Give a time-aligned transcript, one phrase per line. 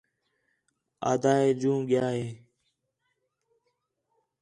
[1.09, 2.31] آہدا ہِے جوں ڳِیا ہیں